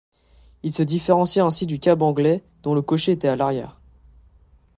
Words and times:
Il 0.63 0.73
se 0.73 0.81
différenciait 0.81 1.43
ainsi 1.43 1.67
du 1.67 1.77
cab 1.77 2.01
anglais 2.01 2.43
dont 2.63 2.73
le 2.73 2.81
cocher 2.81 3.11
était 3.11 3.27
à 3.27 3.35
l'arrière. 3.35 3.79